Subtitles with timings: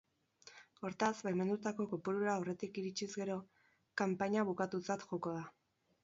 [0.87, 3.35] Hortaz, baimendutako kopurura aurretik iritsiz gero,
[4.03, 5.45] kanpaina bukatutzat joko da.